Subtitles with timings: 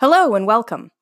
[0.00, 0.92] Hello and welcome.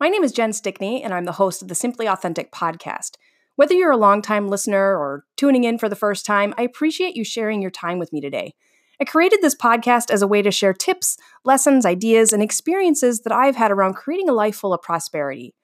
[0.00, 3.16] My name is Jen Stickney, and I'm the host of the Simply Authentic podcast.
[3.56, 7.22] Whether you're a longtime listener or tuning in for the first time, I appreciate you
[7.22, 8.54] sharing your time with me today.
[8.98, 13.32] I created this podcast as a way to share tips, lessons, ideas, and experiences that
[13.34, 15.54] I've had around creating a life full of prosperity.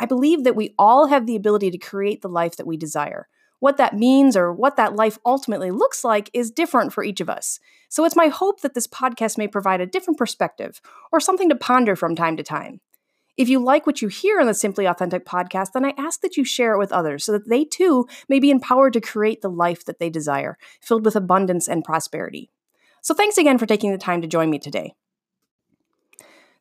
[0.00, 3.28] I believe that we all have the ability to create the life that we desire.
[3.60, 7.30] What that means or what that life ultimately looks like is different for each of
[7.30, 7.60] us.
[7.88, 10.80] So it's my hope that this podcast may provide a different perspective
[11.12, 12.80] or something to ponder from time to time.
[13.36, 16.36] If you like what you hear on the Simply Authentic podcast, then I ask that
[16.36, 19.50] you share it with others so that they too may be empowered to create the
[19.50, 22.50] life that they desire, filled with abundance and prosperity.
[23.02, 24.94] So thanks again for taking the time to join me today.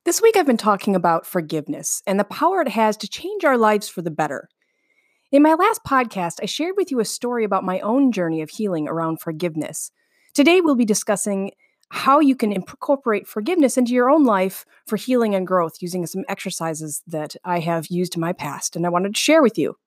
[0.06, 3.58] This week I've been talking about forgiveness and the power it has to change our
[3.58, 4.48] lives for the better.
[5.32, 8.50] In my last podcast, I shared with you a story about my own journey of
[8.50, 9.92] healing around forgiveness.
[10.34, 11.52] Today, we'll be discussing
[11.90, 16.24] how you can incorporate forgiveness into your own life for healing and growth using some
[16.28, 19.78] exercises that I have used in my past and I wanted to share with you.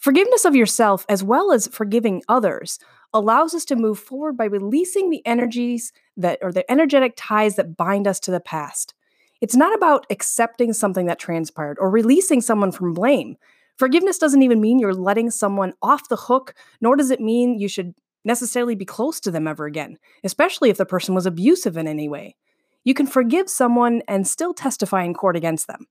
[0.00, 2.80] Forgiveness of yourself, as well as forgiving others,
[3.14, 7.76] allows us to move forward by releasing the energies that, or the energetic ties that
[7.76, 8.92] bind us to the past.
[9.40, 13.36] It's not about accepting something that transpired or releasing someone from blame.
[13.78, 17.68] Forgiveness doesn't even mean you're letting someone off the hook, nor does it mean you
[17.68, 21.86] should necessarily be close to them ever again, especially if the person was abusive in
[21.86, 22.34] any way.
[22.82, 25.86] You can forgive someone and still testify in court against them.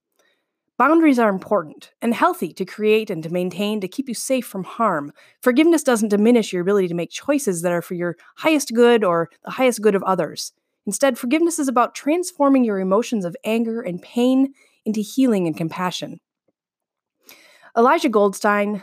[0.76, 4.64] Boundaries are important and healthy to create and to maintain to keep you safe from
[4.64, 5.10] harm.
[5.40, 9.30] Forgiveness doesn't diminish your ability to make choices that are for your highest good or
[9.44, 10.52] the highest good of others.
[10.86, 14.52] Instead, forgiveness is about transforming your emotions of anger and pain
[14.84, 16.20] into healing and compassion.
[17.76, 18.82] Elisha Goldstein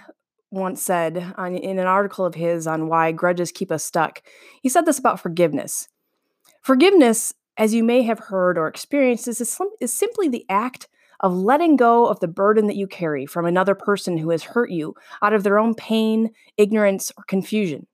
[0.52, 4.22] once said on, in an article of his on why grudges keep us stuck,
[4.61, 5.89] he said this about forgiveness.
[6.61, 9.41] Forgiveness, as you may have heard or experienced, is,
[9.80, 10.88] is simply the act
[11.19, 14.69] of letting go of the burden that you carry from another person who has hurt
[14.69, 17.88] you out of their own pain, ignorance, or confusion.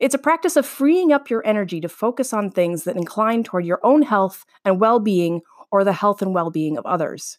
[0.00, 3.64] It's a practice of freeing up your energy to focus on things that incline toward
[3.64, 7.38] your own health and well being or the health and well being of others.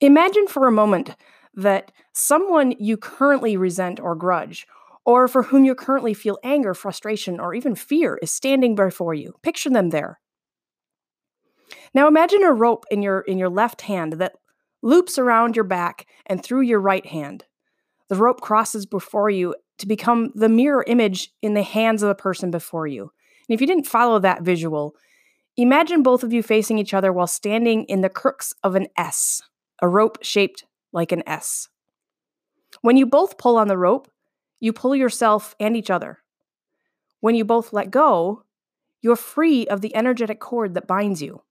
[0.00, 1.16] Imagine for a moment
[1.54, 4.66] that someone you currently resent or grudge,
[5.04, 9.34] or for whom you currently feel anger, frustration, or even fear, is standing before you.
[9.42, 10.20] Picture them there.
[11.94, 14.34] Now imagine a rope in your in your left hand that
[14.82, 17.44] loops around your back and through your right hand.
[18.08, 22.14] The rope crosses before you to become the mirror image in the hands of the
[22.14, 23.12] person before you.
[23.48, 24.94] And if you didn't follow that visual,
[25.56, 29.42] imagine both of you facing each other while standing in the crooks of an S,
[29.80, 31.68] a rope shaped like an S.
[32.82, 34.10] When you both pull on the rope,
[34.60, 36.18] you pull yourself and each other.
[37.20, 38.44] When you both let go,
[39.02, 41.42] you're free of the energetic cord that binds you.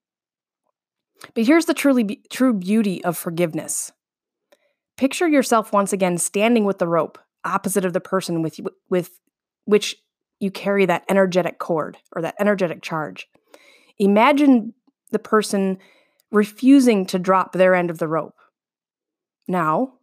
[1.34, 3.92] But here's the truly be- true beauty of forgiveness.
[4.96, 9.18] Picture yourself once again standing with the rope, opposite of the person with with
[9.64, 9.96] which
[10.40, 13.28] you carry that energetic cord or that energetic charge.
[13.98, 14.74] Imagine
[15.10, 15.78] the person
[16.32, 18.39] refusing to drop their end of the rope.
[19.50, 19.94] Now,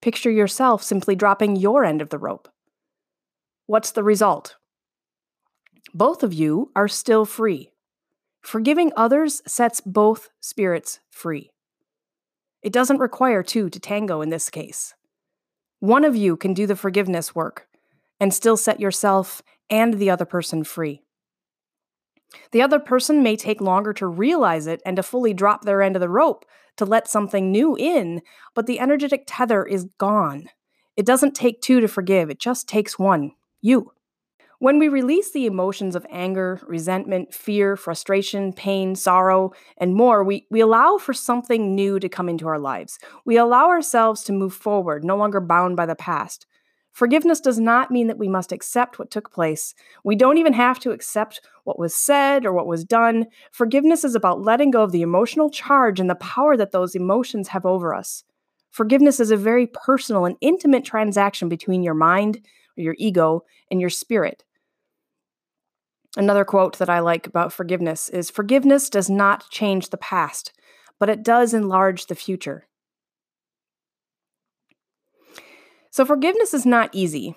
[0.00, 2.48] picture yourself simply dropping your end of the rope.
[3.66, 4.56] What's the result?
[5.92, 7.72] Both of you are still free.
[8.40, 11.50] Forgiving others sets both spirits free.
[12.62, 14.94] It doesn't require two to tango in this case.
[15.78, 17.68] One of you can do the forgiveness work
[18.18, 21.02] and still set yourself and the other person free.
[22.52, 25.96] The other person may take longer to realize it and to fully drop their end
[25.96, 28.22] of the rope to let something new in,
[28.54, 30.48] but the energetic tether is gone.
[30.96, 33.92] It doesn't take two to forgive, it just takes one you.
[34.58, 40.46] When we release the emotions of anger, resentment, fear, frustration, pain, sorrow, and more, we,
[40.50, 42.98] we allow for something new to come into our lives.
[43.26, 46.46] We allow ourselves to move forward, no longer bound by the past.
[46.96, 49.74] Forgiveness does not mean that we must accept what took place.
[50.02, 53.26] We don't even have to accept what was said or what was done.
[53.52, 57.48] Forgiveness is about letting go of the emotional charge and the power that those emotions
[57.48, 58.24] have over us.
[58.70, 62.38] Forgiveness is a very personal and intimate transaction between your mind,
[62.78, 64.42] or your ego, and your spirit.
[66.16, 70.54] Another quote that I like about forgiveness is Forgiveness does not change the past,
[70.98, 72.68] but it does enlarge the future.
[75.96, 77.34] So, forgiveness is not easy,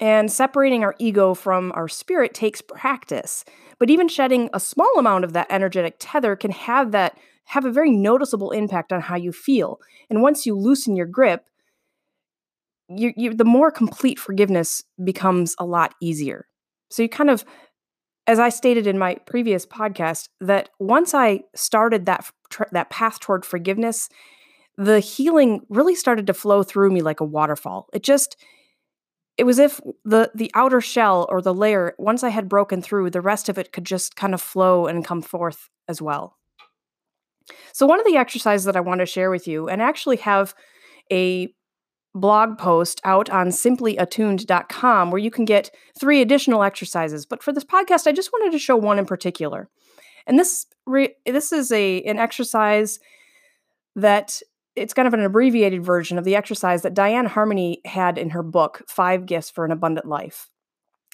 [0.00, 3.44] and separating our ego from our spirit takes practice.
[3.80, 7.72] But even shedding a small amount of that energetic tether can have that have a
[7.72, 9.80] very noticeable impact on how you feel.
[10.08, 11.46] And once you loosen your grip,
[12.88, 16.46] you, you, the more complete forgiveness becomes a lot easier.
[16.90, 17.44] So you kind of
[18.28, 22.30] as I stated in my previous podcast, that once I started that
[22.70, 24.08] that path toward forgiveness,
[24.78, 27.88] the healing really started to flow through me like a waterfall.
[27.92, 28.36] It just
[29.36, 33.10] it was if the the outer shell or the layer once I had broken through,
[33.10, 36.36] the rest of it could just kind of flow and come forth as well.
[37.72, 40.54] So one of the exercises that I want to share with you and actually have
[41.10, 41.52] a
[42.14, 47.26] blog post out on simplyattuned.com where you can get three additional exercises.
[47.26, 49.68] But for this podcast, I just wanted to show one in particular.
[50.26, 53.00] And this re- this is a an exercise
[53.96, 54.40] that
[54.78, 58.42] it's kind of an abbreviated version of the exercise that Diane Harmony had in her
[58.42, 60.48] book, Five Gifts for an Abundant Life.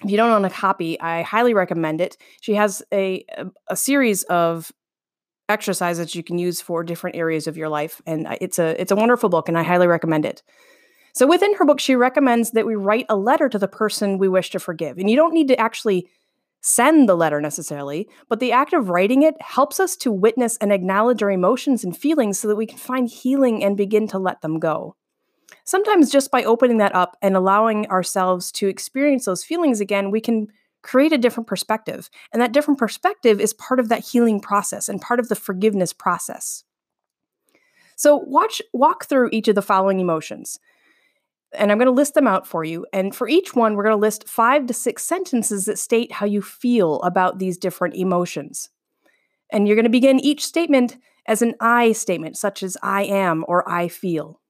[0.03, 2.17] If you don't own a copy, I highly recommend it.
[2.41, 3.25] She has a,
[3.69, 4.71] a, series of
[5.47, 8.95] exercises you can use for different areas of your life, and it's a it's a
[8.95, 10.43] wonderful book, and I highly recommend it.
[11.13, 14.27] So within her book, she recommends that we write a letter to the person we
[14.27, 16.09] wish to forgive, and you don't need to actually
[16.65, 20.73] send the letter necessarily, but the act of writing it helps us to witness and
[20.73, 24.41] acknowledge our emotions and feelings so that we can find healing and begin to let
[24.41, 24.95] them go.
[25.63, 30.19] Sometimes, just by opening that up and allowing ourselves to experience those feelings again, we
[30.19, 30.47] can
[30.81, 32.09] create a different perspective.
[32.33, 35.93] And that different perspective is part of that healing process and part of the forgiveness
[35.93, 36.63] process.
[37.95, 40.59] So, watch walk through each of the following emotions
[41.57, 42.85] and I'm going to list them out for you.
[42.93, 46.25] And for each one, we're going to list five to six sentences that state how
[46.25, 48.69] you feel about these different emotions.
[49.51, 50.97] And you're going to begin each statement
[51.27, 54.41] as an I statement, such as I am or I feel.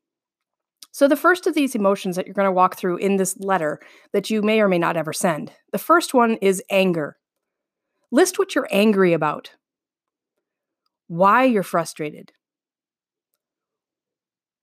[0.92, 3.82] So, the first of these emotions that you're going to walk through in this letter
[4.14, 7.18] that you may or may not ever send, the first one is anger.
[8.12, 9.52] List what you're angry about,
[11.08, 12.32] why you're frustrated,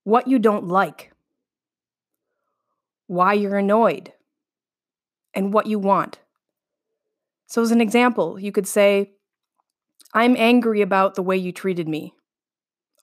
[0.03, 1.12] what you don't like
[3.13, 4.13] why you're annoyed,
[5.33, 6.19] and what you want.
[7.47, 9.11] So, as an example, you could say,
[10.13, 12.13] I'm angry about the way you treated me,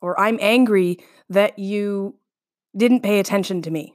[0.01, 0.99] or I'm angry
[1.29, 2.17] that you
[2.77, 3.95] didn't pay attention to me.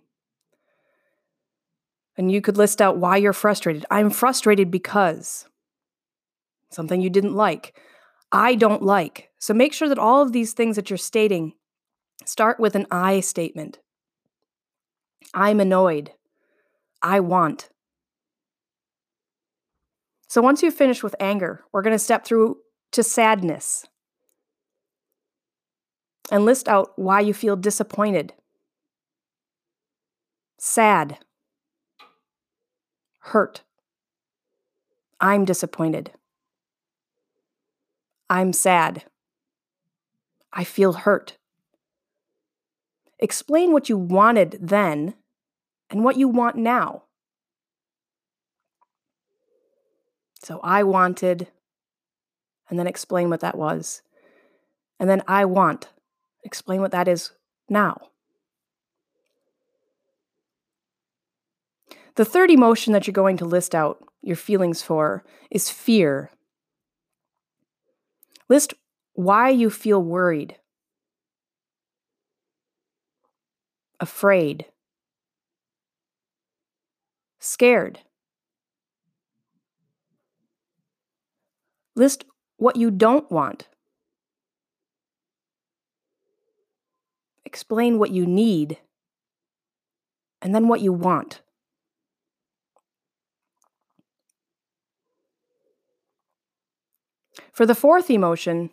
[2.18, 3.86] And you could list out why you're frustrated.
[3.92, 5.46] I'm frustrated because
[6.70, 7.78] something you didn't like.
[8.32, 9.30] I don't like.
[9.40, 11.54] So make sure that all of these things that you're stating
[12.26, 13.80] start with an I statement.
[15.36, 16.12] I'm annoyed.
[17.02, 17.70] I want.
[20.28, 22.58] So once you've finished with anger, we're going to step through
[22.94, 23.86] to sadness
[26.32, 28.34] and list out why you feel disappointed,
[30.58, 31.20] sad,
[33.20, 33.62] hurt.
[35.20, 36.12] I'm disappointed.
[38.30, 39.06] I'm sad.
[40.52, 41.38] I feel hurt.
[43.20, 45.14] Explain what you wanted then
[45.90, 47.04] and what you want now.
[50.42, 51.48] So I wanted,
[52.70, 54.02] and then explain what that was.
[55.00, 55.90] And then I want,
[56.44, 57.32] explain what that is
[57.68, 58.10] now.
[62.16, 66.30] The third emotion that you're going to list out your feelings for is fear.
[68.48, 68.74] List
[69.14, 70.58] why you feel worried,
[74.00, 74.66] afraid,
[77.46, 78.00] scared.
[81.96, 82.26] List
[82.58, 83.68] what you don't want.
[87.46, 88.80] Explain what you need,
[90.42, 91.42] and then what you want.
[97.54, 98.72] For the fourth emotion,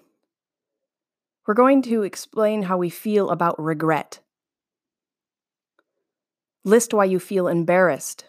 [1.46, 4.18] we're going to explain how we feel about regret.
[6.64, 8.24] List why you feel embarrassed,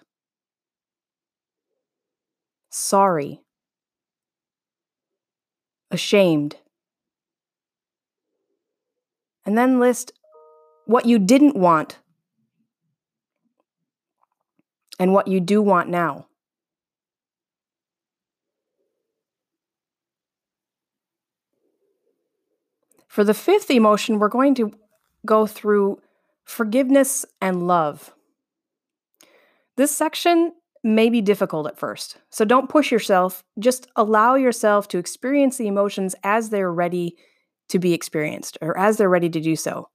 [2.74, 3.40] sorry,
[5.92, 6.56] ashamed.
[9.46, 10.14] And then list
[10.86, 12.00] what you didn't want
[15.00, 16.28] and what you do want now.
[23.08, 24.72] For the fifth emotion, we're going to
[25.26, 26.02] go through
[26.44, 28.14] forgiveness and love.
[29.76, 30.54] This section
[30.84, 32.18] may be difficult at first.
[32.30, 33.44] So don't push yourself.
[33.58, 37.16] Just allow yourself to experience the emotions as they're ready
[37.70, 39.90] to be experienced or as they're ready to do so.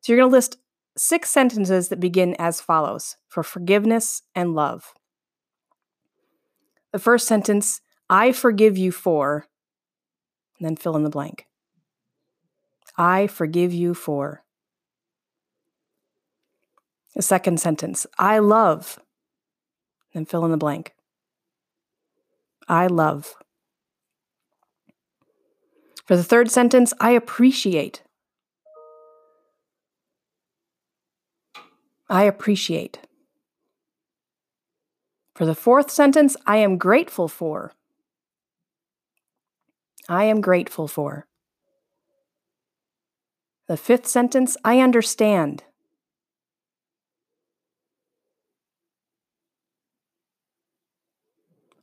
[0.00, 0.58] So you're going to list
[0.96, 4.92] six sentences that begin as follows for forgiveness and love.
[6.92, 9.46] The first sentence, I forgive you for,
[10.58, 11.46] and then fill in the blank.
[12.96, 14.44] I forgive you for.
[17.14, 18.98] The second sentence, I love
[20.18, 20.94] then fill in the blank.
[22.68, 23.36] I love.
[26.06, 28.02] For the third sentence, I appreciate.
[32.10, 32.98] I appreciate.
[35.36, 37.74] For the fourth sentence, I am grateful for.
[40.08, 41.26] I am grateful for.
[43.68, 45.62] The fifth sentence, I understand.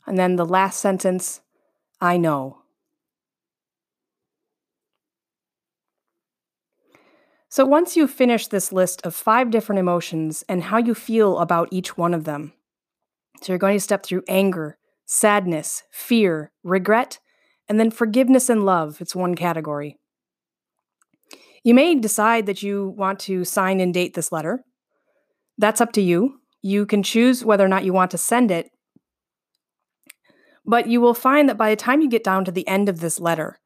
[0.05, 1.41] And then the last sentence,
[1.99, 2.59] I know.
[7.49, 11.69] So once you've finished this list of five different emotions and how you feel about
[11.71, 12.51] each one of them,
[13.41, 17.19] so you're going to step through anger, sadness, fear, regret,
[17.69, 18.99] and then forgiveness and love.
[18.99, 19.97] It's one category.
[21.63, 24.63] You may decide that you want to sign and date this letter.
[25.57, 26.41] That's up to you.
[26.61, 28.69] You can choose whether or not you want to send it.
[30.65, 32.99] But you will find that by the time you get down to the end of
[32.99, 33.59] this letter,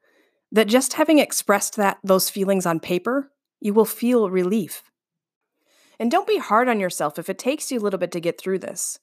[0.52, 3.30] that just having expressed that those feelings on paper
[3.60, 4.82] you will feel relief.
[5.98, 8.40] And don't be hard on yourself if it takes you a little bit to get
[8.40, 8.98] through this.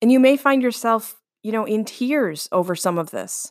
[0.00, 3.50] And you may find yourself, you know, in tears over some of this,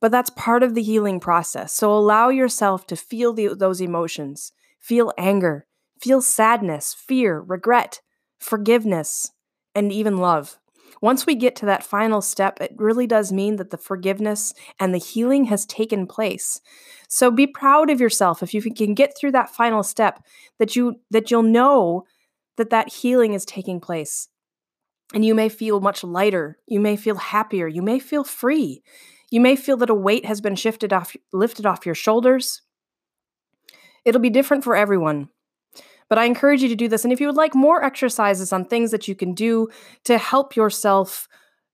[0.00, 1.72] but that's part of the healing process.
[1.72, 4.52] So allow yourself to feel the, those emotions.
[4.78, 5.66] Feel anger,
[6.00, 8.00] feel sadness, fear, regret,
[8.38, 9.30] forgiveness,
[9.74, 10.58] and even love.
[11.00, 14.94] Once we get to that final step, it really does mean that the forgiveness and
[14.94, 16.60] the healing has taken place.
[17.08, 20.22] So be proud of yourself if you can get through that final step
[20.58, 22.04] that you that you'll know
[22.56, 24.28] that that healing is taking place.
[25.12, 28.82] And you may feel much lighter, you may feel happier, you may feel free.
[29.30, 32.62] You may feel that a weight has been shifted off lifted off your shoulders.
[34.04, 35.28] It'll be different for everyone.
[36.08, 37.04] But I encourage you to do this.
[37.04, 39.68] And if you would like more exercises on things that you can do
[40.04, 41.28] to help yourself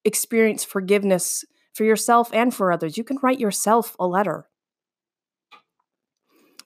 [0.05, 1.45] experience forgiveness
[1.75, 4.49] for yourself and for others, you can write yourself a letter.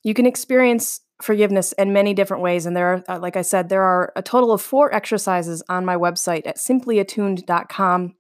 [0.03, 2.67] You can experience forgiveness in many different ways.
[2.67, 5.85] And there are, uh, like I said, there are a total of four exercises on
[5.85, 8.15] my website at simplyattuned.com.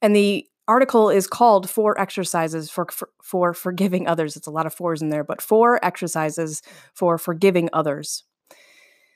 [0.00, 4.36] And the article is called Four Exercises for, for, for Forgiving Others.
[4.36, 6.62] It's a lot of fours in there, but four exercises
[6.94, 8.24] for forgiving others.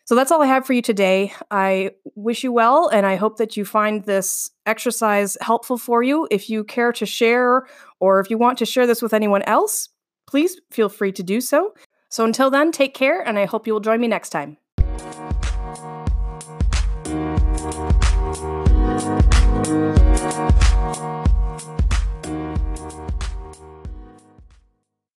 [0.04, 1.32] So that's all I have for you today.
[1.50, 6.28] I wish you well, and I hope that you find this exercise helpful for you.
[6.30, 7.66] If you care to share,
[8.00, 9.88] or if you want to share this with anyone else,
[10.26, 11.72] please feel free to do so.
[12.10, 14.58] So until then, take care, and I hope you will join me next time.